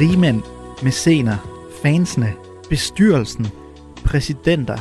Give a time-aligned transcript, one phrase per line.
[0.00, 0.42] rigmænd,
[0.82, 1.36] mæscener,
[1.82, 2.32] fansene,
[2.68, 3.46] bestyrelsen,
[4.04, 4.78] præsidenter.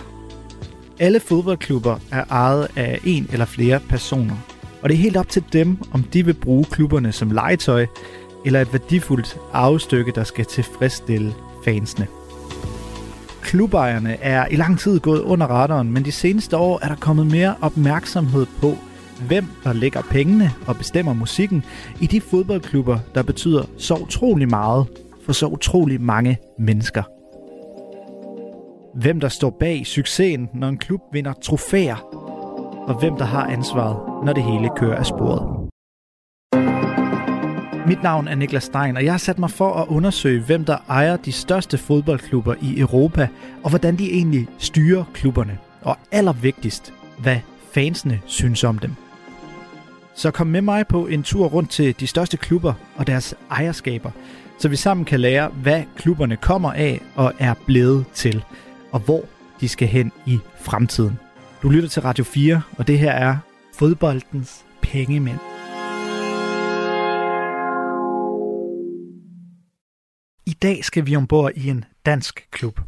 [0.99, 4.35] Alle fodboldklubber er ejet af en eller flere personer,
[4.81, 7.85] og det er helt op til dem, om de vil bruge klubberne som legetøj,
[8.45, 11.33] eller et værdifuldt arvestykke, der skal tilfredsstille
[11.65, 12.07] fansene.
[13.41, 17.27] Klubejerne er i lang tid gået under radaren, men de seneste år er der kommet
[17.27, 18.77] mere opmærksomhed på,
[19.27, 21.63] hvem der lægger pengene og bestemmer musikken
[21.99, 24.85] i de fodboldklubber, der betyder så utrolig meget
[25.27, 27.03] for så utrolig mange mennesker.
[28.99, 31.95] Hvem der står bag succesen, når en klub vinder trofæer,
[32.87, 35.69] og hvem der har ansvaret, når det hele kører af sporet.
[37.87, 40.77] Mit navn er Niklas Stein, og jeg har sat mig for at undersøge, hvem der
[40.89, 43.27] ejer de største fodboldklubber i Europa,
[43.63, 45.57] og hvordan de egentlig styrer klubberne.
[45.81, 47.37] Og allervigtigst, hvad
[47.73, 49.06] fansene synes om dem.
[50.17, 54.11] Så kom med mig på en tur rundt til de største klubber og deres ejerskaber,
[54.59, 58.43] så vi sammen kan lære, hvad klubberne kommer af og er blevet til,
[58.91, 59.25] og hvor
[59.61, 61.19] de skal hen i fremtiden.
[61.63, 63.37] Du lytter til Radio 4, og det her er
[63.73, 65.39] fodboldens pengemænd.
[70.45, 72.79] I dag skal vi ombord i en dansk klub.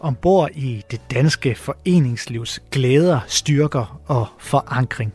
[0.00, 5.12] Ombord i det danske foreningslivs glæder, styrker og forankring.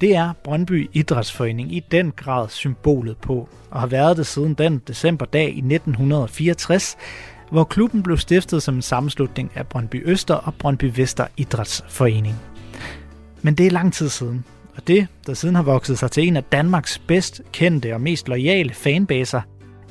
[0.00, 4.78] Det er Brøndby Idrætsforening i den grad symbolet på, og har været det siden den
[4.78, 6.96] decemberdag i 1964,
[7.50, 12.36] hvor klubben blev stiftet som en sammenslutning af Brøndby Øster og Brøndby Vester Idrætsforening.
[13.42, 14.44] Men det er lang tid siden,
[14.76, 18.28] og det, der siden har vokset sig til en af Danmarks bedst kendte og mest
[18.28, 19.40] loyale fanbaser,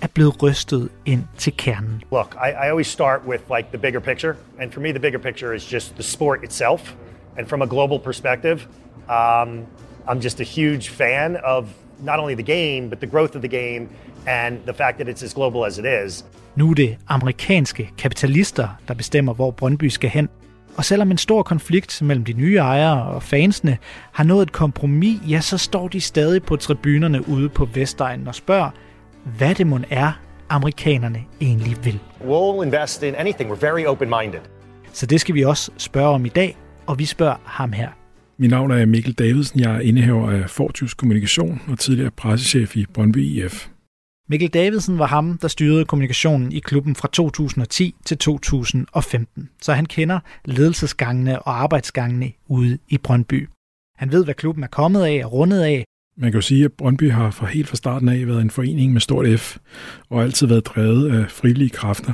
[0.01, 2.03] er blevet rystet ind til kernen.
[2.11, 5.19] Look, I, I always start with like the bigger picture, and for me the bigger
[5.19, 6.95] picture is just the sport itself.
[7.37, 8.57] And from a global perspective,
[9.09, 9.65] um,
[10.07, 11.65] I'm just a huge fan of
[12.03, 13.89] not only the game, but the growth of the game,
[14.27, 16.25] and the fact that it's as global as it is.
[16.55, 20.29] Nu er det amerikanske kapitalister, der bestemmer, hvor Brøndby skal hen.
[20.77, 23.77] Og selvom en stor konflikt mellem de nye ejere og fansene
[24.11, 28.35] har nået et kompromis, ja, så står de stadig på tribunerne ude på Vestegnen og
[28.35, 28.69] spørger,
[29.37, 30.11] hvad det må er,
[30.49, 31.99] amerikanerne egentlig vil.
[32.21, 33.51] We'll invest in anything.
[33.51, 34.39] We're very open-minded.
[34.93, 36.57] Så det skal vi også spørge om i dag,
[36.87, 37.89] og vi spørger ham her.
[38.37, 39.59] Mit navn er Mikkel Davidsen.
[39.59, 43.67] Jeg er indehaver af Fortjus Kommunikation og tidligere pressechef i Brøndby IF.
[44.29, 49.85] Mikkel Davidsen var ham, der styrede kommunikationen i klubben fra 2010 til 2015, så han
[49.85, 53.49] kender ledelsesgangene og arbejdsgangene ude i Brøndby.
[53.97, 55.85] Han ved, hvad klubben er kommet af og rundet af,
[56.19, 58.93] man kan jo sige, at Brøndby har fra helt fra starten af været en forening
[58.93, 59.57] med stort F,
[60.09, 62.13] og altid været drevet af frivillige kræfter.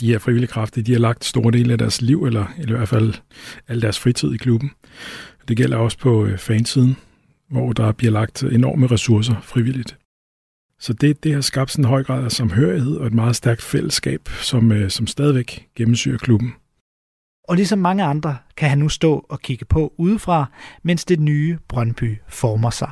[0.00, 2.76] De her frivillige kræfter, de har lagt store dele af deres liv, eller, eller i
[2.76, 3.14] hvert fald
[3.68, 4.70] al deres fritid i klubben.
[5.48, 6.96] Det gælder også på øh, fansiden,
[7.50, 9.96] hvor der bliver lagt enorme ressourcer frivilligt.
[10.80, 13.62] Så det, det har skabt sådan en høj grad af samhørighed og et meget stærkt
[13.62, 16.52] fællesskab, som, øh, som stadigvæk gennemsyrer klubben
[17.48, 20.46] og ligesom mange andre kan han nu stå og kigge på udefra,
[20.82, 22.90] mens det nye Brøndby former sig.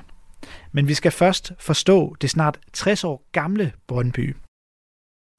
[0.72, 4.36] Men vi skal først forstå det snart 60 år gamle Brøndby.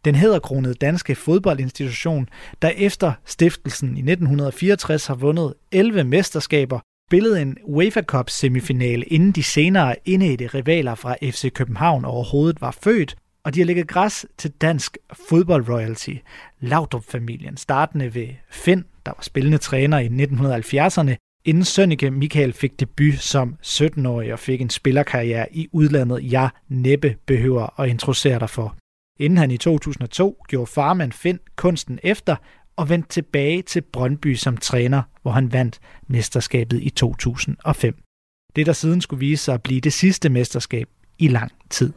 [0.06, 2.30] Den hedderkronede danske fodboldinstitution,
[2.62, 9.32] der efter stiftelsen i 1964 har vundet 11 mesterskaber, spillede en UEFA Cup semifinale, inden
[9.32, 14.26] de senere indædte rivaler fra FC København overhovedet var født, og de har lægget græs
[14.38, 14.97] til dansk
[15.30, 16.16] fodboldroyalty,
[16.59, 23.20] Laudrup-familien, startende ved Finn, der var spillende træner i 1970'erne, inden Sønneke Michael fik debut
[23.20, 28.76] som 17-årig og fik en spillerkarriere i udlandet, jeg næppe behøver at introducere dig for.
[29.20, 32.36] Inden han i 2002 gjorde farmand Finn kunsten efter
[32.76, 37.96] og vendte tilbage til Brøndby som træner, hvor han vandt mesterskabet i 2005.
[38.56, 40.88] Det der siden skulle vise sig at blive det sidste mesterskab
[41.20, 41.94] i lang tid.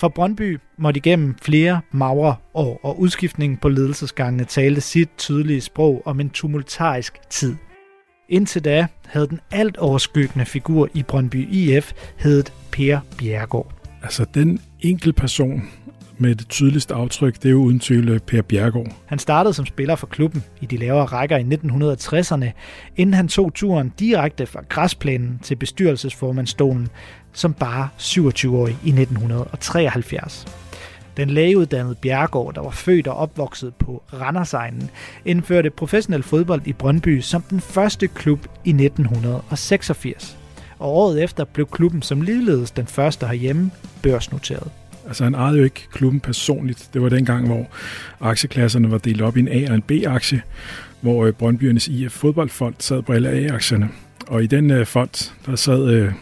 [0.00, 6.02] For Brøndby måtte igennem flere magre år, og udskiftningen på ledelsesgangene talte sit tydelige sprog
[6.04, 7.56] om en tumultarisk tid.
[8.28, 13.72] Indtil da havde den alt overskyggende figur i Brøndby IF heddet Per Bjergård.
[14.02, 15.62] Altså den enkel person
[16.18, 18.92] med det tydeligste aftryk, det er jo uden tvivl øh, Per Bjergård.
[19.06, 22.50] Han startede som spiller for klubben i de lavere rækker i 1960'erne,
[22.96, 26.88] inden han tog turen direkte fra græsplænen til bestyrelsesformandsstolen
[27.32, 30.46] som bare 27-årig i 1973.
[31.16, 34.90] Den lægeuddannede Bjergård, der var født og opvokset på Randersegnen,
[35.24, 40.36] indførte professionel fodbold i Brøndby som den første klub i 1986.
[40.78, 43.70] Og året efter blev klubben som ligeledes den første herhjemme
[44.02, 44.70] børsnoteret.
[45.06, 46.90] Altså han ejede jo ikke klubben personligt.
[46.94, 47.66] Det var dengang, hvor
[48.20, 50.42] aktieklasserne var delt op i en A- og en B-aktie,
[51.00, 53.88] hvor øh, Brøndbyernes IF fodboldfond sad på alle A-aktierne.
[54.26, 56.12] Og i den øh, fond, der sad øh,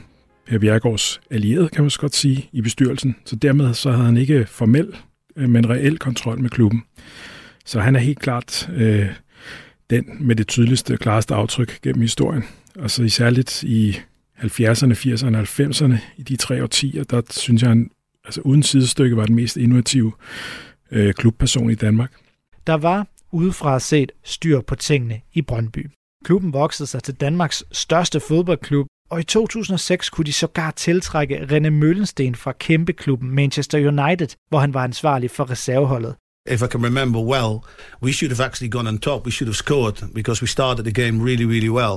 [0.61, 3.17] Bjergårds allierede, kan man så godt sige, i bestyrelsen.
[3.25, 4.97] Så dermed så havde han ikke formel,
[5.37, 6.83] øh, men reel kontrol med klubben.
[7.65, 9.07] Så han er helt klart øh,
[9.91, 12.45] den med det tydeligste og klareste aftryk gennem historien.
[12.79, 13.99] Og så særligt i
[14.39, 17.91] 70'erne, 80'erne og 90'erne, i de tre årtier, der synes jeg, han
[18.25, 20.13] altså uden sidestykke var den mest innovative
[20.91, 22.13] øh, klubperson i Danmark.
[22.67, 25.91] Der var udefra set styr på tingene i Brøndby.
[26.25, 31.69] Klubben voksede sig til Danmarks største fodboldklub, og i 2006 kunne de sågar tiltrække René
[31.69, 36.15] Møllensten fra kæmpeklubben Manchester United, hvor han var ansvarlig for reserveholdet.
[36.51, 37.59] If I can remember well,
[38.03, 39.27] we should have actually gone on top.
[39.27, 41.97] We should have scored because we started the game really, really well.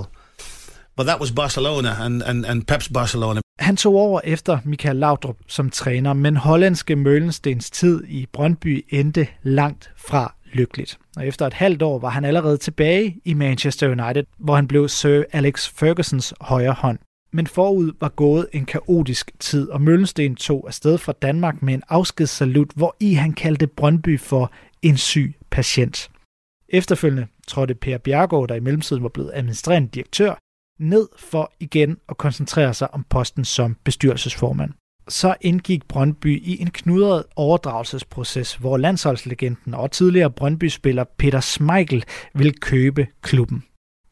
[0.98, 3.42] But that was Barcelona and, and, and Pep's Barcelona.
[3.60, 9.28] Han tog over efter Michael Laudrup som træner, men hollandske Møllenstens tid i Brøndby endte
[9.44, 10.98] langt fra lykkeligt.
[11.18, 14.89] Og efter et halvt år var han allerede tilbage i Manchester United, hvor han blev
[14.89, 17.00] Sir Alex Fergusons højre hånd.
[17.33, 21.83] Men forud var gået en kaotisk tid, og Møllensten tog afsted fra Danmark med en
[21.89, 24.51] afskedssalut, hvor i han kaldte Brøndby for
[24.81, 26.12] en syg patient.
[26.69, 30.36] Efterfølgende trådte Per Bjergård, der i mellemtiden var blevet administrerende direktør,
[30.80, 34.71] ned for igen at koncentrere sig om posten som bestyrelsesformand.
[35.12, 42.04] Så indgik Brøndby i en knudret overdragelsesproces, hvor landsholdslegenden og tidligere Brøndby-spiller Peter Smeichel
[42.34, 43.63] vil købe klubben.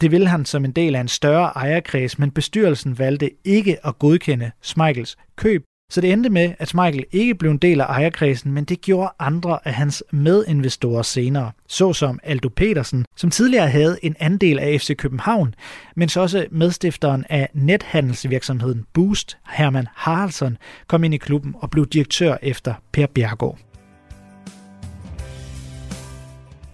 [0.01, 3.99] Det ville han som en del af en større ejerkreds, men bestyrelsen valgte ikke at
[3.99, 8.51] godkende Smeichels køb, så det endte med, at Michael ikke blev en del af ejerkredsen,
[8.51, 14.15] men det gjorde andre af hans medinvestorer senere, såsom Aldo Petersen, som tidligere havde en
[14.19, 15.55] andel af FC København,
[15.95, 20.57] men så også medstifteren af nethandelsvirksomheden Boost, Herman Haraldsson,
[20.87, 23.57] kom ind i klubben og blev direktør efter Per Bjergård.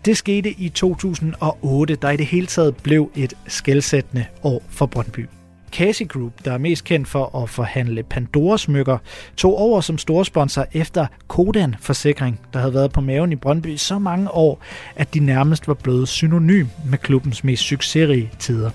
[0.05, 5.25] Det skete i 2008, der i det hele taget blev et skældsættende år for Brøndby.
[5.75, 8.97] Casey Group, der er mest kendt for at forhandle Pandora-smykker,
[9.37, 13.99] tog over som storsponsor efter Kodan Forsikring, der havde været på maven i Brøndby så
[13.99, 14.61] mange år,
[14.95, 18.69] at de nærmest var blevet synonym med klubbens mest succesrige tider.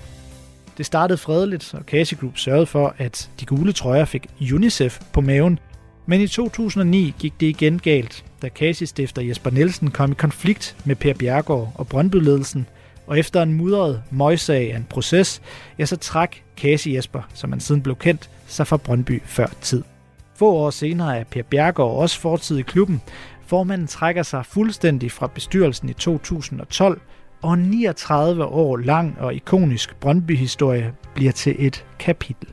[0.77, 5.21] Det startede fredeligt, og Casey Group sørgede for, at de gule trøjer fik UNICEF på
[5.21, 5.59] maven,
[6.05, 10.95] men i 2009 gik det igen galt, da Casey-stifter Jesper Nielsen kom i konflikt med
[10.95, 12.65] Per Bjergård og Brøndby-ledelsen–
[13.11, 15.41] og efter en mudret møjsag af en proces,
[15.79, 19.83] ja, så trak Casey Jesper, som han siden blev kendt, sig fra Brøndby før tid.
[20.35, 23.01] Få år senere er Per Bjergård også fortid i klubben.
[23.45, 27.01] Formanden trækker sig fuldstændig fra bestyrelsen i 2012,
[27.41, 32.47] og 39 år lang og ikonisk Brøndby-historie bliver til et kapitel.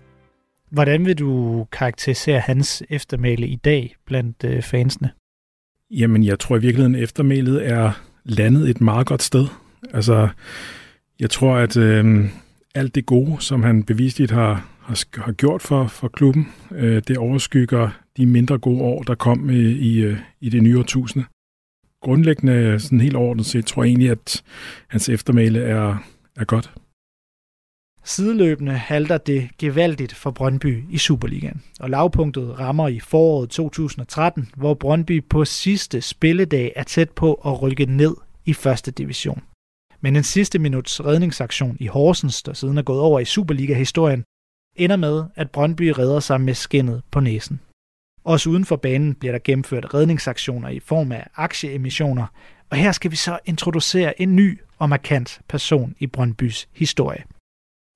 [0.71, 5.11] Hvordan vil du karakterisere hans eftermæle i dag blandt øh, fansene?
[5.91, 7.93] Jamen, jeg tror i virkeligheden, eftermælet er
[8.25, 9.47] landet et meget godt sted.
[9.95, 10.29] Altså,
[11.21, 12.25] jeg tror, at øh,
[12.75, 17.19] alt det gode, som han bevisligt har, har, har gjort for, for klubben, øh, det
[17.19, 21.27] overskygger de mindre gode år, der kom i, i, øh, i det nye årtusinde.
[22.03, 24.43] Grundlæggende, sådan helt ordentligt set, tror jeg egentlig, at
[24.89, 25.97] hans eftermæle er,
[26.37, 26.73] er godt.
[28.05, 34.75] Sideløbende halter det gevaldigt for Brøndby i Superligaen, og lavpunktet rammer i foråret 2013, hvor
[34.75, 39.43] Brøndby på sidste spilledag er tæt på at rykke ned i første division.
[40.01, 44.25] Men en sidste minuts redningsaktion i Horsens, der siden er gået over i Superliga-historien,
[44.77, 47.61] ender med, at Brøndby redder sig med skinnet på næsen.
[48.25, 52.27] Også uden for banen bliver der gennemført redningsaktioner i form af aktieemissioner,
[52.71, 57.25] og her skal vi så introducere en ny og markant person i Brøndbys historie.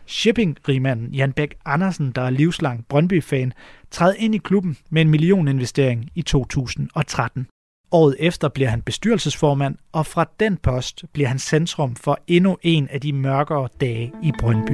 [0.06, 3.52] Shipping-rigmanden Jan Bæk Andersen, der er livslang Brøndby-fan,
[3.90, 7.46] træder ind i klubben med en millioninvestering i 2013.
[7.92, 12.88] Året efter bliver han bestyrelsesformand, og fra den post bliver han centrum for endnu en
[12.88, 14.72] af de mørkere dage i Brøndby.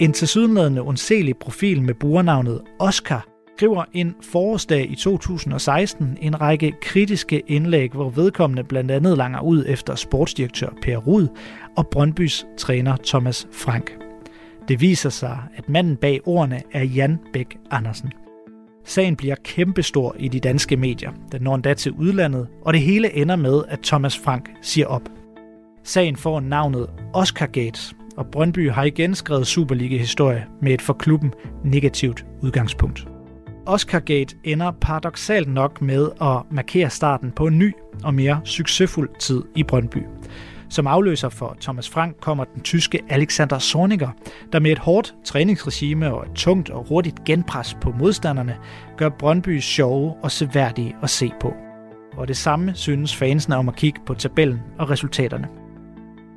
[0.00, 7.42] En tilsyneladende undselig profil med brugernavnet Oscar skriver en forårsdag i 2016 en række kritiske
[7.46, 11.28] indlæg, hvor vedkommende blandt andet langer ud efter sportsdirektør Per Rud
[11.76, 13.98] og Brøndbys træner Thomas Frank.
[14.68, 18.12] Det viser sig, at manden bag ordene er Jan Bæk Andersen.
[18.84, 21.10] Sagen bliver kæmpestor i de danske medier.
[21.32, 25.08] Den når endda til udlandet, og det hele ender med, at Thomas Frank siger op.
[25.82, 31.32] Sagen får navnet Oscar Gate, og Brøndby har igen skrevet Superliga-historie med et for klubben
[31.64, 33.08] negativt udgangspunkt.
[33.66, 37.72] Oscar Gate ender paradoxalt nok med at markere starten på en ny
[38.04, 39.98] og mere succesfuld tid i Brøndby.
[40.74, 44.08] Som afløser for Thomas Frank kommer den tyske Alexander Zorniger,
[44.52, 48.56] der med et hårdt træningsregime og et tungt og hurtigt genpres på modstanderne,
[48.96, 51.54] gør Brøndby sjove og seværdige at se på.
[52.16, 55.48] Og det samme synes fansene om at kigge på tabellen og resultaterne.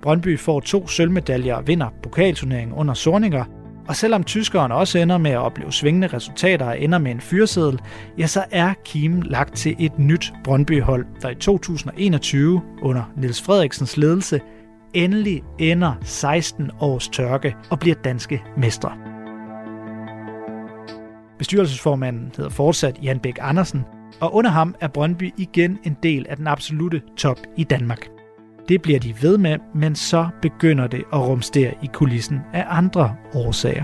[0.01, 3.45] Brøndby får to sølvmedaljer og vinder pokalturneringen under Zorniger,
[3.87, 7.79] og selvom tyskeren også ender med at opleve svingende resultater og ender med en fyreseddel,
[8.17, 13.97] ja, så er Kim lagt til et nyt Brøndby-hold, der i 2021 under Niels Frederiksens
[13.97, 14.41] ledelse
[14.93, 18.91] endelig ender 16 års tørke og bliver danske mestre.
[21.37, 23.85] Bestyrelsesformanden hedder fortsat Jan Bæk Andersen,
[24.19, 28.16] og under ham er Brøndby igen en del af den absolute top i Danmark.
[28.67, 33.15] Det bliver de ved med, men så begynder det at rumstere i kulissen af andre
[33.33, 33.83] årsager.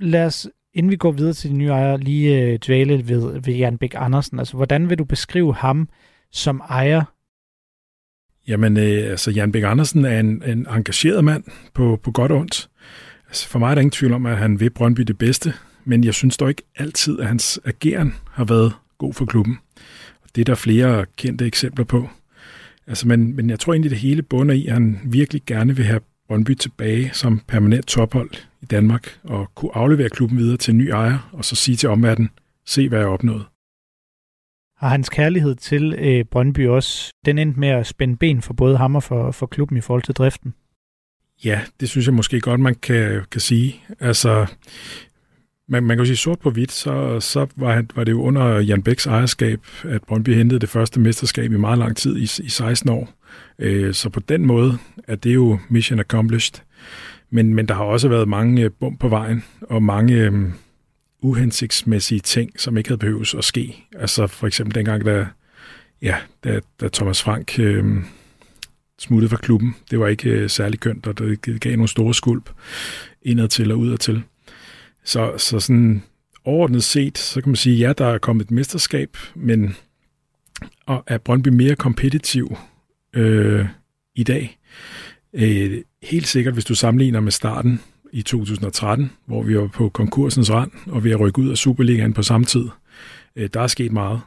[0.00, 3.54] Lad os, inden vi går videre til de nye ejere, lige øh, dvæle ved, ved
[3.54, 4.38] Jan Bæk Andersen.
[4.38, 5.88] Altså, hvordan vil du beskrive ham
[6.32, 7.02] som ejer?
[8.48, 11.44] Jamen, øh, altså Jan Bæk Andersen er en, en engageret mand
[11.74, 12.70] på, på godt og ondt.
[13.26, 15.52] Altså, for mig er der ingen tvivl om, at han vil Brøndby det bedste,
[15.84, 19.58] men jeg synes dog ikke altid, at hans ageren har været god for klubben.
[20.34, 22.08] Det er der flere kendte eksempler på.
[22.86, 25.84] Altså, men, men jeg tror egentlig, det hele bunder i, at han virkelig gerne vil
[25.84, 28.30] have Brøndby tilbage som permanent tophold
[28.62, 31.88] i Danmark og kunne aflevere klubben videre til en ny ejer og så sige til
[31.88, 32.30] omverdenen,
[32.66, 33.44] se hvad jeg opnået.
[34.76, 38.76] Har hans kærlighed til øh, Brøndby også, den endte med at spænde ben for både
[38.76, 40.54] ham og for, for klubben i forhold til driften?
[41.44, 43.82] Ja, det synes jeg måske godt, man kan, kan sige.
[44.00, 44.46] Altså,
[45.70, 48.60] man, man kan jo sige sort på hvidt, så, så var, var det jo under
[48.60, 52.48] Jan Bæks ejerskab, at Brøndby hentede det første mesterskab i meget lang tid, i, i
[52.48, 53.12] 16 år.
[53.58, 56.64] Øh, så på den måde er det jo mission accomplished.
[57.30, 60.32] Men, men der har også været mange øh, bump på vejen, og mange øh,
[61.22, 63.86] uhensigtsmæssige ting, som ikke havde behøvet at ske.
[63.98, 65.26] Altså for eksempel dengang, da,
[66.02, 67.84] ja, da, da Thomas Frank øh,
[68.98, 69.76] smuttede fra klubben.
[69.90, 72.50] Det var ikke øh, særlig kønt, og det gav nogle store skulp
[73.22, 74.22] indad til og udad til.
[75.04, 76.02] Så, så sådan
[76.44, 79.76] overordnet set, så kan man sige, ja, der er kommet et mesterskab, men
[80.86, 82.56] og er Brøndby mere kompetitiv
[83.14, 83.66] øh,
[84.14, 84.58] i dag?
[85.32, 87.80] Øh, helt sikkert, hvis du sammenligner med starten
[88.12, 92.12] i 2013, hvor vi var på konkursens rand, og vi har rykket ud af Superligaen
[92.12, 92.64] på samme tid.
[93.36, 94.20] Øh, der er sket meget.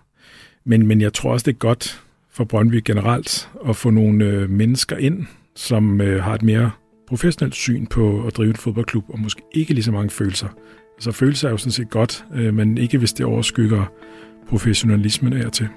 [0.63, 4.49] Men, men jeg tror også, det er godt for Brøndby generelt at få nogle øh,
[4.49, 5.25] mennesker ind,
[5.55, 6.71] som øh, har et mere
[7.07, 10.47] professionelt syn på at drive en fodboldklub, og måske ikke lige så mange følelser.
[10.95, 13.85] Altså følelser er jo sådan set godt, øh, men ikke hvis det overskygger
[14.47, 15.67] professionalismen af til.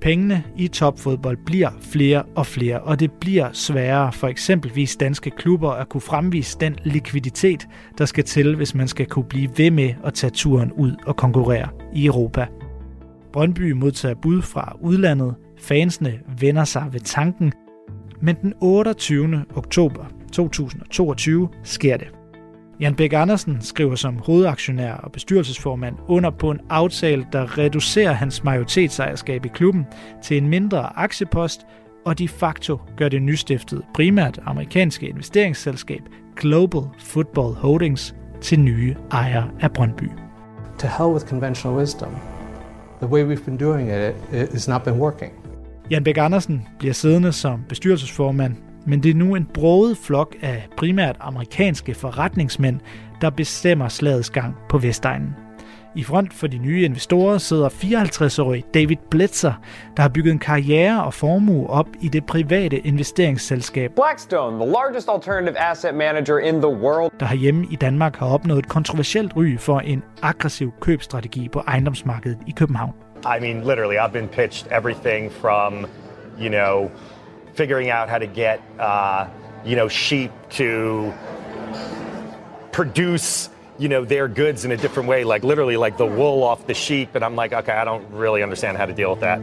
[0.00, 5.70] Pengene i topfodbold bliver flere og flere, og det bliver sværere for eksempelvis danske klubber
[5.70, 7.68] at kunne fremvise den likviditet,
[7.98, 11.16] der skal til, hvis man skal kunne blive ved med at tage turen ud og
[11.16, 12.46] konkurrere i Europa.
[13.32, 17.52] Brøndby modtager bud fra udlandet, fansene vender sig ved tanken,
[18.22, 19.44] men den 28.
[19.54, 22.08] oktober 2022 sker det.
[22.80, 28.44] Jan Bæk Andersen skriver som hovedaktionær og bestyrelsesformand under på en aftale, der reducerer hans
[28.44, 29.86] majoritetsejerskab i klubben
[30.22, 31.66] til en mindre aktiepost,
[32.06, 36.00] og de facto gør det nystiftede primært amerikanske investeringsselskab
[36.36, 40.08] Global Football Holdings til nye ejere af Brøndby.
[40.78, 42.10] To hell with conventional wisdom.
[43.02, 45.39] The way we've been doing it, it has not been working.
[45.90, 48.56] Jan Bæk Andersen bliver siddende som bestyrelsesformand,
[48.86, 52.80] men det er nu en broget flok af primært amerikanske forretningsmænd,
[53.20, 55.36] der bestemmer slagets gang på Vestegnen.
[55.96, 59.52] I front for de nye investorer sidder 54-årige David Blitzer,
[59.96, 65.08] der har bygget en karriere og formue op i det private investeringsselskab Blackstone, the largest
[65.14, 67.12] alternative asset manager in the world.
[67.20, 72.38] der hjemme i Danmark har opnået et kontroversielt ry for en aggressiv købstrategi på ejendomsmarkedet
[72.46, 72.92] i København.
[73.24, 75.86] I mean, literally, I've been pitched everything from,
[76.38, 76.90] you know,
[77.54, 79.28] figuring out how to get, uh,
[79.64, 81.12] you know, sheep to
[82.72, 86.66] produce, you know, their goods in a different way, like literally like the wool off
[86.66, 87.14] the sheep.
[87.14, 89.40] And I'm like, okay, I don't really understand how to deal with that.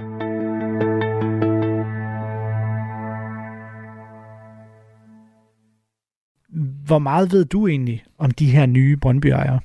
[6.88, 9.60] Hvor meget ved du egentlig om de her nye Brøndby-ejere?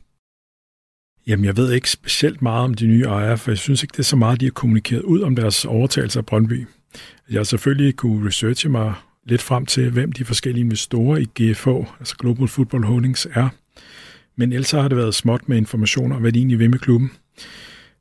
[1.26, 3.99] Jamen, jeg ved ikke specielt meget om de nye ejere, for jeg synes ikke, det
[3.99, 6.67] er så meget, de har kommunikeret ud om deres overtagelse af Brøndby.
[7.31, 8.95] Jeg har selvfølgelig kunne researche mig
[9.26, 11.69] lidt frem til, hvem de forskellige investorer i GFH,
[12.00, 13.49] altså Global Football Holdings, er.
[14.37, 17.11] Men ellers har det været småt med informationer om, hvad de egentlig vil med klubben.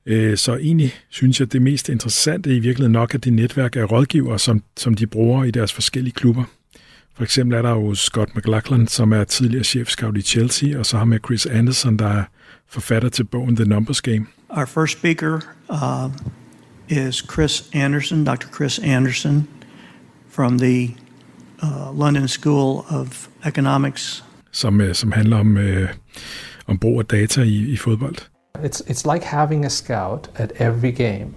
[0.06, 3.75] Øh, så egentlig synes jeg, at det mest interessante i virkeligheden nok er det netværk
[3.75, 6.44] af rådgivere, som, som de bruger i deres forskellige klubber.
[7.16, 10.98] For eksempel er der jo Scott McLachlan, som er tidligere chefscout i Chelsea, og så
[10.98, 12.24] har med Chris Anderson, der er
[12.67, 14.27] forfatter til bogen The Numbers Game.
[14.50, 15.39] Our first speaker
[15.70, 16.10] uh,
[16.89, 18.48] is Chris Anderson, Dr.
[18.53, 19.48] Chris Anderson
[20.29, 20.96] from the
[21.63, 24.24] uh, London School of Economics.
[24.51, 25.89] Som, øh, som handler om, øh,
[26.67, 28.15] om brug af data i, i fodbold.
[28.60, 31.34] It's, it's like having a scout at every game.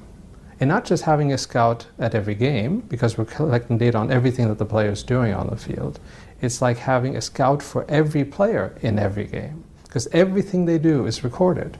[0.61, 4.49] And not just having a scout at every game, because we're collecting data on everything
[4.49, 5.99] that the player is doing on the field.
[6.41, 9.64] It's like having a scout for every player in every game,
[9.95, 11.71] because everything they do is recorded.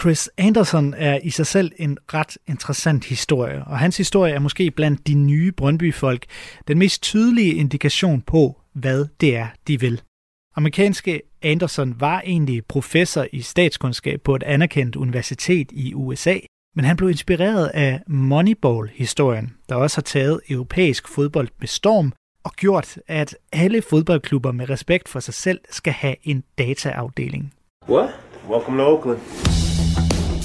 [0.00, 4.70] Chris Anderson er i sig selv en ret interessant historie, og hans historie er måske
[4.70, 6.26] blandt de nye Brøndby-folk
[6.68, 10.02] den mest tydelige indikation på, hvad det er, de vil.
[10.56, 16.38] Amerikanske Anderson var egentlig professor i statskundskab på et anerkendt universitet i USA,
[16.76, 22.12] men han blev inspireret af Moneyball-historien, der også har taget europæisk fodbold med storm
[22.44, 27.52] og gjort, at alle fodboldklubber med respekt for sig selv skal have en dataafdeling.
[27.88, 28.10] What?
[28.48, 29.20] Welcome to Oakland.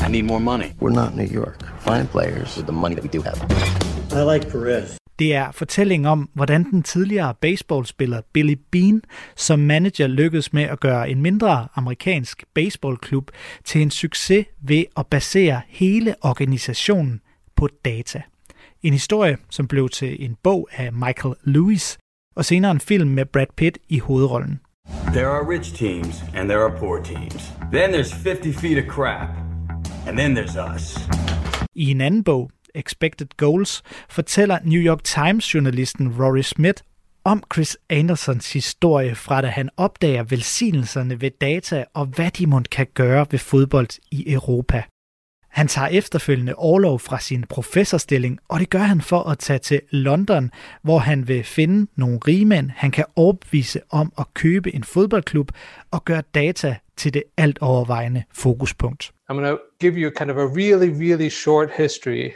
[0.02, 0.74] I need more money.
[0.82, 1.64] We're not New York.
[1.80, 3.38] Find players with the money that we do have.
[4.12, 4.98] I like Perez.
[5.20, 9.02] Det er fortællingen om, hvordan den tidligere baseballspiller Billy Bean
[9.36, 13.32] som manager lykkedes med at gøre en mindre amerikansk baseballklub
[13.66, 17.22] til en succes ved at basere hele organisationen
[17.56, 18.22] på data.
[18.84, 21.98] En historie, som blev til en bog af Michael Lewis,
[22.36, 24.60] og senere en film med Brad Pitt i hovedrollen.
[25.14, 27.52] There are rich teams, and there are poor teams.
[27.72, 29.30] Then there's 50 feet of crap.
[30.08, 30.98] And then there's us.
[31.76, 36.82] I en anden bog, Expected Goals, fortæller New York Times-journalisten Rory Smith
[37.24, 42.62] om Chris Andersons historie fra da han opdager velsignelserne ved data og hvad de må
[42.72, 44.84] kan gøre ved fodbold i Europa.
[45.50, 49.82] Han tager efterfølgende overlov fra sin professorstilling, og det gør han for at tage til
[49.92, 50.52] London,
[50.82, 55.52] hvor han vil finde nogle rigmænd, han kan overbevise om at købe en fodboldklub
[55.92, 59.12] og gøre data til det alt overvejende fokuspunkt.
[59.32, 62.32] I'm going to give you kind of a really, really short history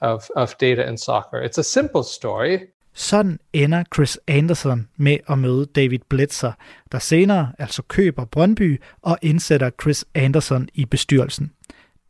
[0.00, 1.48] of, of data in soccer.
[1.48, 2.58] It's a simple story.
[2.94, 6.52] Sådan ender Chris Anderson med at møde David Blitzer,
[6.92, 11.52] der senere altså køber Brøndby og indsætter Chris Anderson i bestyrelsen.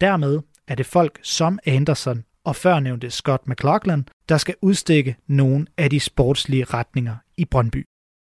[0.01, 5.91] Dermed er det folk som Anderson og førnævnte Scott McLaughlin, der skal udstikke nogle af
[5.91, 7.85] de sportslige retninger i Brøndby.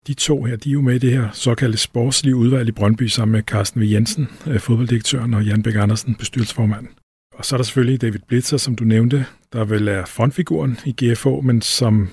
[0.06, 3.02] De to her, de er jo med i det her såkaldte sportslige udvalg i Brøndby
[3.02, 3.84] sammen med Carsten V.
[3.84, 6.88] Jensen, øh, fodbolddirektøren, og Jan Bæk Andersen, bestyrelsesformand.
[7.34, 10.92] Og så er der selvfølgelig David Blitzer, som du nævnte, der vel er frontfiguren i
[10.92, 12.08] GFO, men som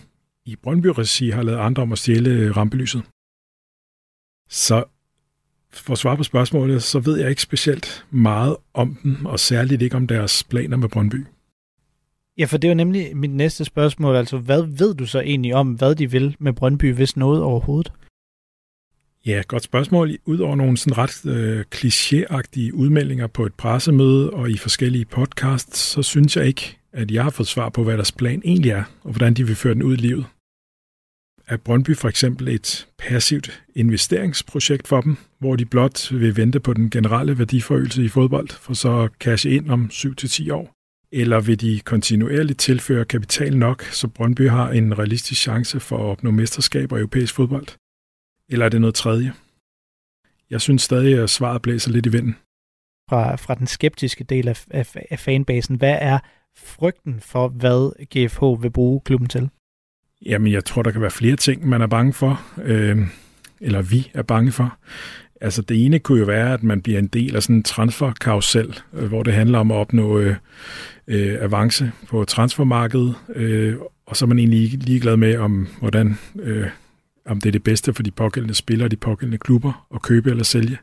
[0.46, 3.04] i Brøndby-regi har lavet andre om at stjæle rampelyset.
[4.50, 4.84] Så
[5.80, 9.82] for at svare på spørgsmålet, så ved jeg ikke specielt meget om dem, og særligt
[9.82, 11.26] ikke om deres planer med Brøndby.
[12.38, 14.16] Ja, for det er jo nemlig mit næste spørgsmål.
[14.16, 17.92] Altså, hvad ved du så egentlig om, hvad de vil med Brøndby, hvis noget overhovedet?
[19.26, 20.18] Ja, godt spørgsmål.
[20.26, 26.02] Udover nogle sådan ret øh, klichéagtige udmeldinger på et pressemøde og i forskellige podcasts, så
[26.02, 29.12] synes jeg ikke, at jeg har fået svar på, hvad deres plan egentlig er, og
[29.12, 30.26] hvordan de vil føre den ud i livet.
[31.48, 36.74] Er Brøndby for eksempel et passivt investeringsprojekt for dem, hvor de blot vil vente på
[36.74, 40.74] den generelle værdiforøgelse i fodbold, for så at cashe ind om 7-10 år?
[41.12, 46.04] Eller vil de kontinuerligt tilføre kapital nok, så Brøndby har en realistisk chance for at
[46.04, 47.68] opnå mesterskab og europæisk fodbold?
[48.50, 49.34] Eller er det noget tredje?
[50.50, 52.36] Jeg synes stadig, at svaret blæser lidt i vinden.
[53.10, 56.20] Fra, fra den skeptiske del af, af, af fanbasen, hvad er
[56.58, 59.50] frygten for, hvad GFH vil bruge klubben til?
[60.26, 62.98] Jamen, jeg tror, der kan være flere ting, man er bange for, øh,
[63.62, 64.78] eller vi er bange for.
[65.42, 68.80] Altså, det ene kunne jo være, at man bliver en del af sådan en transferkarusel,
[68.94, 70.36] øh, hvor det handler om at opnå øh,
[71.08, 73.76] øh, avance på transfermarkedet, øh,
[74.06, 76.68] og så er man egentlig ligeglad med, om hvordan øh,
[77.26, 80.44] om det er det bedste for de pågældende spillere, de pågældende klubber at købe eller
[80.44, 80.78] sælge.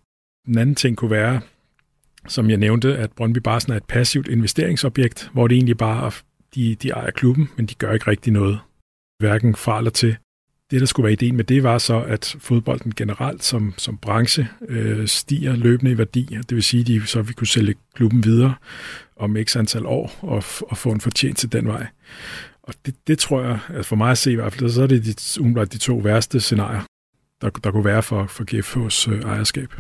[0.47, 1.41] Den anden ting kunne være,
[2.29, 6.11] som jeg nævnte, at Brøndby Barsen er et passivt investeringsobjekt, hvor det egentlig bare
[6.55, 8.59] de, de ejer klubben, men de gør ikke rigtig noget,
[9.19, 10.17] hverken fra eller til.
[10.71, 14.49] Det, der skulle være ideen med det, var så, at fodbolden generelt som, som branche
[14.69, 16.25] øh, stiger løbende i værdi.
[16.25, 18.55] Det vil sige, at de så vi kunne sælge klubben videre
[19.17, 21.87] om x antal år og, og få en fortjent til den vej.
[22.63, 24.87] Og det, det tror jeg, at for mig at se i hvert fald, så er
[24.87, 26.83] det de, umiddelbart de to værste scenarier,
[27.41, 29.73] der, der kunne være for, for GFH's øh, ejerskab.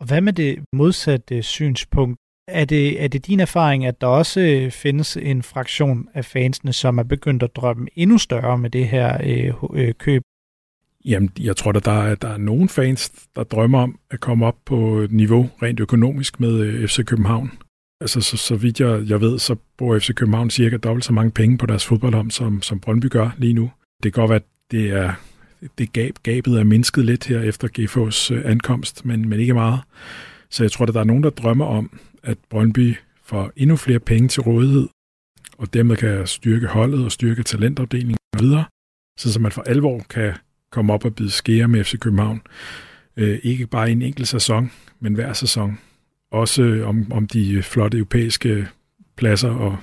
[0.00, 2.18] Og hvad med det modsatte øh, synspunkt?
[2.48, 6.72] Er det, er det din erfaring, at der også øh, findes en fraktion af fansene,
[6.72, 10.22] som er begyndt at drømme endnu større med det her øh, øh, køb?
[11.04, 14.46] Jamen, jeg tror, da, der er, der er nogen fans, der drømmer om at komme
[14.46, 17.52] op på et niveau rent økonomisk med øh, FC København.
[18.00, 21.30] Altså, så, så vidt jeg, jeg ved, så bruger FC København cirka dobbelt så mange
[21.30, 23.70] penge på deres fodboldom, som, som Brøndby gør lige nu.
[24.02, 25.12] Det kan godt være, at det er
[25.78, 29.80] det gab, gabet er mindsket lidt her efter GFO's øh, ankomst, men, men ikke meget.
[30.50, 33.98] Så jeg tror, at der er nogen, der drømmer om, at Brøndby får endnu flere
[33.98, 34.88] penge til rådighed,
[35.58, 38.64] og dermed kan styrke holdet og styrke talentafdelingen videre,
[39.18, 40.34] så, så man for alvor kan
[40.72, 42.42] komme op og bide skære med FC København.
[43.16, 45.78] Øh, ikke bare i en enkelt sæson, men hver sæson.
[46.30, 48.68] Også øh, om, om de flotte europæiske
[49.16, 49.76] pladser og,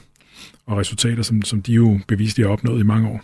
[0.65, 3.21] og resultater, som, som de jo bevisligt har opnået i mange år.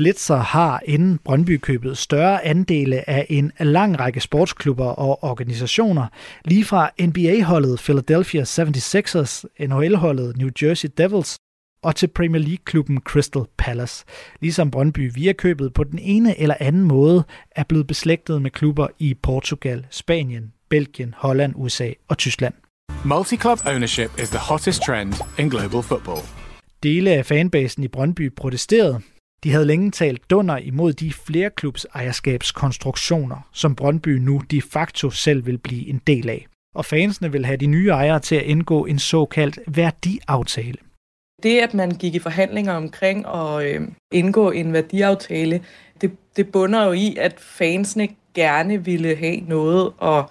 [0.00, 6.06] Blitzer har inden Brøndby købet større andele af en lang række sportsklubber og organisationer,
[6.44, 11.36] lige fra NBA-holdet Philadelphia 76ers, NHL-holdet New Jersey Devils
[11.82, 14.04] og til Premier League-klubben Crystal Palace.
[14.40, 18.86] Ligesom Brøndby via købet på den ene eller anden måde er blevet beslægtet med klubber
[18.98, 22.54] i Portugal, Spanien, Belgien, Holland, USA og Tyskland.
[23.04, 26.20] Multi-club ownership is the hottest trend in global football.
[26.82, 29.00] Dele af fanbasen i Brøndby protesterede.
[29.44, 35.46] De havde længe talt dunder imod de flerklubs ejerskabskonstruktioner, som Brøndby nu de facto selv
[35.46, 36.46] vil blive en del af.
[36.74, 40.76] Og fansene vil have de nye ejere til at indgå en såkaldt værdiaftale.
[41.42, 45.60] Det, at man gik i forhandlinger omkring at øh, indgå en værdiaftale,
[46.00, 50.30] det, det bunder jo i, at fansene gerne ville have noget og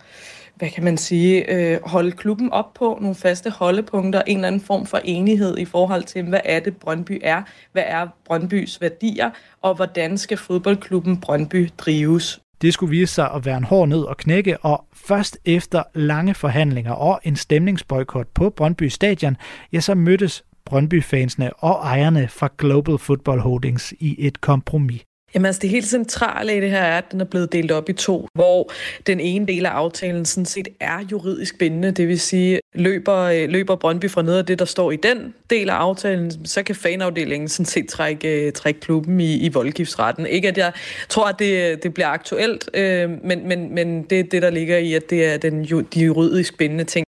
[0.60, 4.62] hvad kan man sige, øh, holde klubben op på nogle faste holdepunkter, en eller anden
[4.62, 7.42] form for enighed i forhold til, hvad er det Brøndby er,
[7.72, 9.30] hvad er Brøndbys værdier,
[9.62, 12.40] og hvordan skal fodboldklubben Brøndby drives.
[12.62, 16.34] Det skulle vise sig at være en hård nød at knække, og først efter lange
[16.34, 19.38] forhandlinger og en stemningsboykot på Brøndby Stadion,
[19.74, 25.02] ja, så mødtes Brøndby-fansene og ejerne fra Global Football Holdings i et kompromis.
[25.34, 27.90] Jamen altså det helt centrale i det her er, at den er blevet delt op
[27.90, 28.72] i to, hvor
[29.08, 33.76] den ene del af aftalen sådan set er juridisk bindende, det vil sige, løber, løber
[33.76, 37.50] Brøndby fra noget af det, der står i den del af aftalen, så kan fanafdelingen
[37.50, 40.26] sådan set trække, trække klubben i, i voldgiftsretten.
[40.26, 40.72] Ikke at jeg
[41.10, 44.78] tror, at det, det bliver aktuelt, øh, men, men, men det er det, der ligger
[44.78, 45.64] i, at det er den,
[45.94, 47.06] de juridisk bindende ting.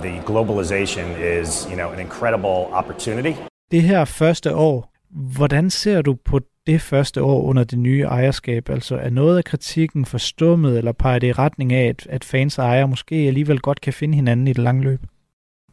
[0.00, 1.04] The globalization
[1.42, 3.32] is, you know, an incredible opportunity.
[3.70, 8.68] Det her første år, hvordan ser du på det første år under det nye ejerskab?
[8.70, 12.58] Altså er noget af kritikken forstummet, eller peger det i retning af, at, at fans
[12.58, 15.00] og ejere måske alligevel godt kan finde hinanden i det lange løb?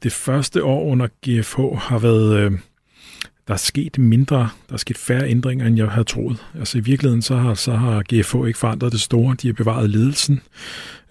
[0.04, 2.38] Det første år under GFH har været...
[2.38, 2.52] Øh,
[3.48, 6.46] der er sket mindre, der er sket færre ændringer, end jeg havde troet.
[6.60, 9.36] Altså i virkeligheden, så har, så har GFH ikke forandret det store.
[9.41, 10.41] De har bevaret ledelsen.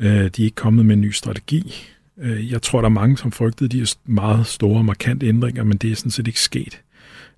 [0.01, 1.75] Øh, de er ikke kommet med en ny strategi.
[2.19, 5.93] Øh, jeg tror, der er mange, som frygtede de meget store, markante ændringer, men det
[5.93, 6.81] er sådan set ikke sket.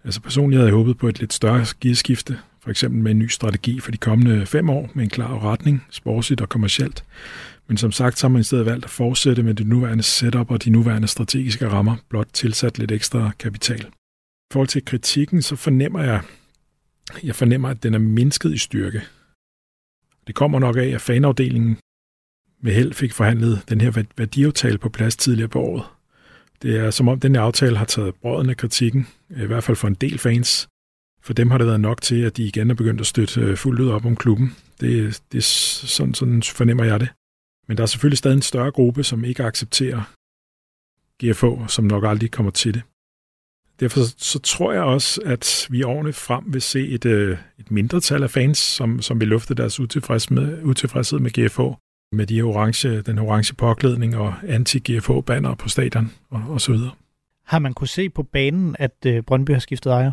[0.04, 3.28] Altså personligt havde jeg håbet på et lidt større gearskifte, for eksempel med en ny
[3.28, 7.04] strategi for de kommende fem år, med en klar retning, sportsligt og kommercielt.
[7.66, 10.50] Men som sagt, så har man i stedet valgt at fortsætte med det nuværende setup
[10.50, 13.80] og de nuværende strategiske rammer, blot tilsat lidt ekstra kapital.
[13.80, 16.20] I forhold til kritikken, så fornemmer jeg,
[17.22, 19.02] jeg fornemmer, at den er mindsket i styrke.
[20.26, 21.76] Det kommer nok af, at fanafdelingen
[22.62, 25.84] med held fik forhandlet den her værdiaftale på plads tidligere på året.
[26.64, 29.64] Det er som om, den her aftale har taget brøden af kritikken, øh, i hvert
[29.64, 30.68] fald for en del fans.
[31.22, 33.57] For dem har det været nok til, at de igen er begyndt at støtte øh,
[33.57, 34.57] fuldt ud op om klubben.
[34.81, 37.09] Det, det sådan, sådan fornemmer jeg det.
[37.68, 40.03] Men der er selvfølgelig stadig en større gruppe, som ikke accepterer
[41.22, 42.83] GFO, som nok aldrig kommer til det.
[43.81, 48.22] Derfor så tror jeg også, at vi årene frem vil se et, øh, et mindretal
[48.22, 51.74] af fans, som, som vil lufte deres utilfredshed med, utilfredshed med GFO
[52.14, 56.90] med de orange, den orange påklædning og anti-GFH-banner på stadion og, og så videre.
[57.46, 60.12] Har man kunne se på banen, at øh, Brøndby har skiftet ejer?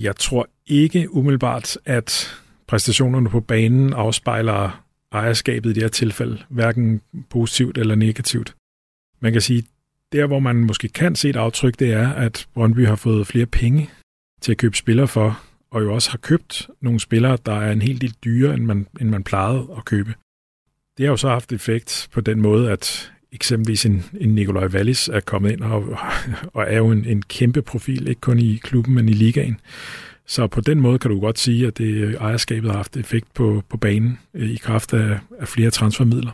[0.00, 7.00] Jeg tror ikke umiddelbart, at præstationerne på banen afspejler ejerskabet i det her tilfælde, hverken
[7.30, 8.54] positivt eller negativt.
[9.20, 9.64] Man kan sige,
[10.12, 13.46] der hvor man måske kan se et aftryk, det er, at Brøndby har fået flere
[13.46, 13.90] penge
[14.40, 17.82] til at købe spillere for, og jo også har købt nogle spillere, der er en
[17.82, 20.14] helt del dyrere, end man, end man plejede at købe.
[21.00, 25.08] Det har jo så haft effekt på den måde, at eksempelvis en, en Nikolaj Wallis
[25.08, 25.84] er kommet ind og,
[26.54, 29.60] og er jo en, en kæmpe profil, ikke kun i klubben, men i ligaen.
[30.26, 33.34] Så på den måde kan du godt sige, at det øh, ejerskabet har haft effekt
[33.34, 36.32] på, på banen øh, i kraft af, af flere transfermidler.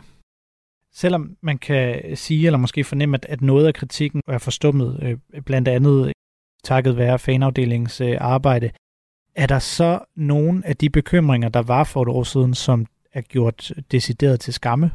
[0.93, 5.41] Selvom man kan sige, eller måske fornemme, at, at noget af kritikken er forstummet, øh,
[5.41, 6.13] blandt andet
[6.63, 8.71] takket være fanafdelingens arbejde,
[9.35, 12.85] er der så nogle af de bekymringer, der var for et år siden, som
[13.17, 14.91] er gjort decideret til skamme?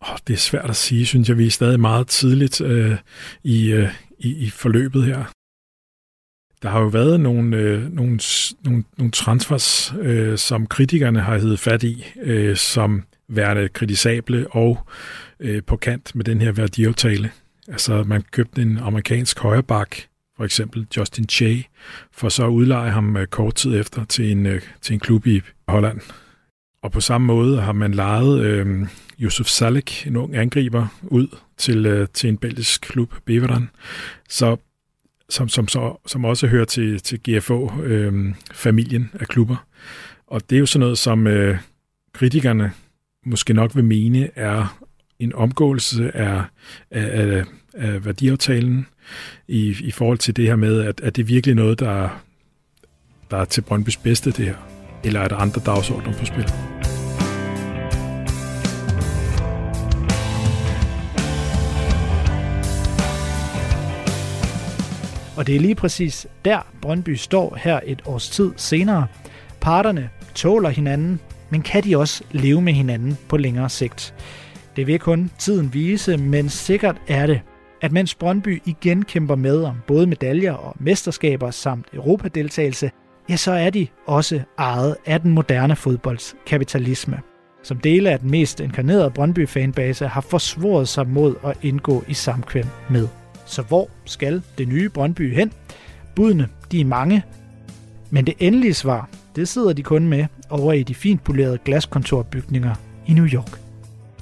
[0.00, 1.38] Oh, det er svært at sige, synes jeg.
[1.38, 2.96] Vi er stadig meget tidligt øh,
[3.42, 5.24] i, øh, i, i forløbet her.
[6.62, 8.20] Der har jo været nogle, øh, nogle,
[8.64, 14.86] nogle, nogle transfers, øh, som kritikerne har heddet fat i, øh, som værende kritisable og
[15.40, 17.30] øh, på kant med den her værdiaftale.
[17.68, 21.64] Altså, man købte en amerikansk højreback, for eksempel Justin Che,
[22.12, 25.26] for så at udleje ham øh, kort tid efter til en, øh, til en klub
[25.26, 26.00] i Holland.
[26.82, 28.86] Og på samme måde har man lejet øh,
[29.20, 33.70] Yusuf Salek, en ung angriber, ud til, øh, til en belgisk klub, Beveren.
[34.28, 34.56] Så
[35.28, 39.66] som, som, så, som også hører til, til GFO-familien øhm, øh, af klubber.
[40.26, 41.58] Og det er jo sådan noget, som øh,
[42.12, 42.72] kritikerne
[43.26, 44.78] måske nok vil mene er
[45.18, 46.42] en omgåelse af,
[46.90, 48.86] af, af, af værdiaftalen
[49.48, 52.22] i, i forhold til det her med, at, at det er virkelig noget, der,
[53.30, 54.77] der er til Brøndbys bedste, det her?
[55.04, 56.52] Eller er der andre dagsordner på spil?
[65.36, 69.06] Og det er lige præcis der, Brøndby står her et års tid senere.
[69.60, 74.14] Parterne tåler hinanden, men kan de også leve med hinanden på længere sigt?
[74.76, 77.40] Det vil kun tiden vise, men sikkert er det,
[77.82, 82.90] at mens Brøndby igen kæmper med om både medaljer og mesterskaber samt europadeltagelse,
[83.28, 87.20] ja, så er de også ejet af den moderne fodboldskapitalisme.
[87.62, 92.66] Som dele af den mest inkarnerede Brøndby-fanbase har forsvoret sig mod at indgå i samkvem
[92.90, 93.08] med.
[93.46, 95.52] Så hvor skal det nye Brøndby hen?
[96.16, 97.22] Budene, de er mange,
[98.10, 102.74] men det endelige svar, det sidder de kun med over i de fint polerede glaskontorbygninger
[103.06, 103.67] i New York.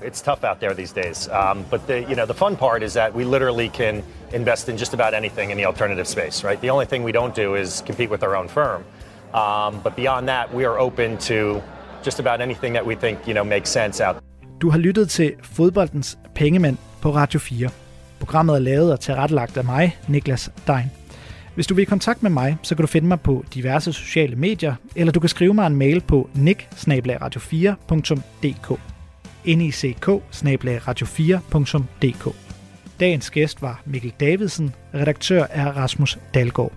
[0.02, 1.28] It's tough out there these days.
[1.28, 4.76] Um, but the you know the fun part is that we literally can invest in
[4.76, 6.60] just about anything in the alternative space, right?
[6.60, 8.84] The only thing we don't do is compete with our own firm.
[9.34, 11.62] Um, but beyond that, we are open to
[12.04, 14.16] just about anything that we think you know makes sense out.
[14.60, 17.68] Du har lyttet til Fodboldens Pengemænd på Radio 4.
[18.18, 20.90] Programmet er lavet og tilrettelagt af mig, Niklas Dein.
[21.54, 24.36] Hvis du vil i kontakt med mig, så kan du finde mig på diverse sociale
[24.36, 28.95] medier, eller du kan skrive mig en mail på nick 4dk
[29.54, 29.74] nick
[31.04, 32.34] 4dk
[33.00, 36.72] Dagens gæst var Mikkel Davidsen, redaktør er Rasmus Dalgaard.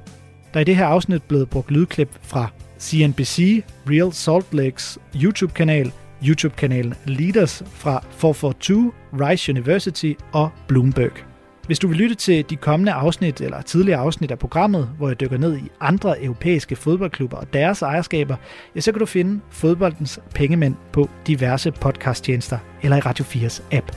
[0.54, 5.92] Der er i det her afsnit blevet brugt lydklip fra CNBC, Real Salt Lakes YouTube-kanal,
[6.28, 11.29] YouTube-kanalen Leaders fra 442, Rice University og Bloomberg.
[11.70, 15.20] Hvis du vil lytte til de kommende afsnit eller tidligere afsnit af programmet, hvor jeg
[15.20, 18.36] dykker ned i andre europæiske fodboldklubber og deres ejerskaber,
[18.76, 23.92] ja, så kan du finde fodboldens pengemænd på diverse podcasttjenester eller i Radio 4's app.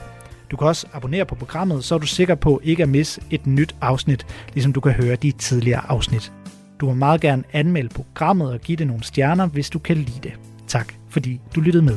[0.50, 3.46] Du kan også abonnere på programmet, så er du sikker på ikke at misse et
[3.46, 6.32] nyt afsnit, ligesom du kan høre de tidligere afsnit.
[6.80, 10.20] Du må meget gerne anmelde programmet og give det nogle stjerner, hvis du kan lide
[10.22, 10.32] det.
[10.66, 11.96] Tak, fordi du lyttede med.